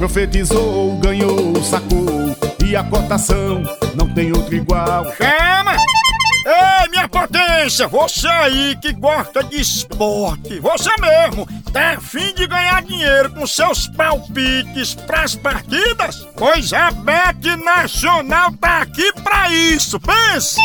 [0.00, 2.34] Profetizou, ganhou, sacou.
[2.64, 3.62] E a cotação
[3.94, 5.04] não tem outro igual.
[5.12, 5.79] Chama!
[7.60, 13.46] Potência, você aí que gosta de esporte, você mesmo, tá afim de ganhar dinheiro com
[13.46, 16.26] seus palpites pras partidas?
[16.36, 20.58] Pois a Bet Nacional tá aqui pra isso, pense!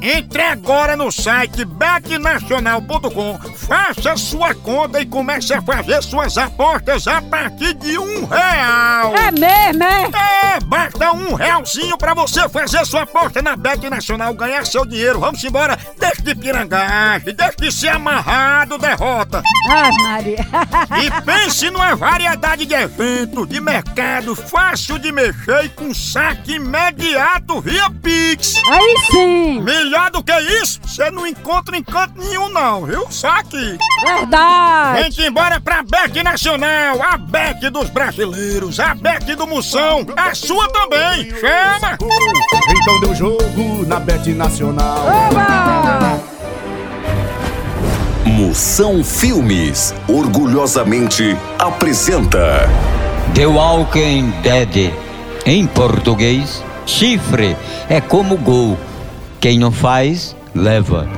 [0.00, 7.20] Entre agora no site betnacional.com, faça sua conta e comece a fazer suas apostas a
[7.20, 9.14] partir de um real.
[9.16, 10.04] É mesmo, é?
[10.04, 10.39] É,
[10.70, 15.18] basta um realzinho pra você fazer sua aposta na Bet Nacional, ganhar seu dinheiro.
[15.18, 19.42] Vamos embora, deixe de pirangagem, deixe de ser amarrado, derrota.
[19.68, 20.46] Ai, Maria.
[21.00, 27.60] E pense numa variedade de eventos, de mercado, fácil de mexer e com saque imediato
[27.60, 28.56] via Pix.
[28.66, 29.60] Aí sim.
[29.62, 33.06] Melhor do que isso, você não encontra em canto nenhum não, viu?
[33.10, 33.78] Saque!
[34.04, 35.02] Verdade.
[35.02, 40.68] Vem-te embora pra Bet Nacional, a Bet dos brasileiros, a Bet do Moção, a sua
[40.68, 41.30] também!
[41.30, 41.96] Chama!
[42.82, 45.06] Então deu jogo na Bet Nacional.
[45.06, 46.20] Oba!
[48.24, 52.68] Moção Filmes orgulhosamente apresenta
[53.34, 54.92] The Walking Dead.
[55.46, 57.56] Em português, chifre
[57.88, 58.76] é como gol.
[59.40, 61.08] Quem não faz, leva.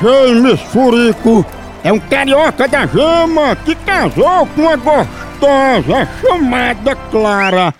[0.00, 1.44] James Furico
[1.82, 7.74] é um carioca da gema que casou com uma gostosa chamada Clara.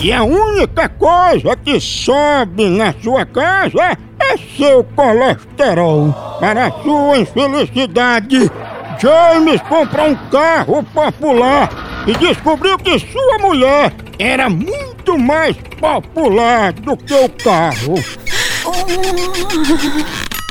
[0.00, 6.12] E a única coisa que sobe na sua casa é seu colesterol.
[6.40, 8.50] Para sua infelicidade,
[8.98, 11.70] James comprou um carro popular
[12.06, 18.23] e descobriu que sua mulher era muito mais popular do que o carro.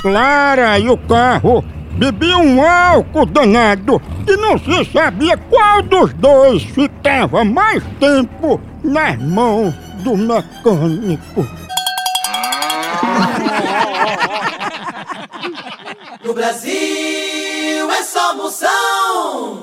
[0.01, 6.63] Clara e o carro bebiam um álcool danado e não se sabia qual dos dois
[6.63, 9.73] ficava mais tempo nas mãos
[10.03, 11.47] do mecânico.
[16.23, 19.62] No Brasil é só moção.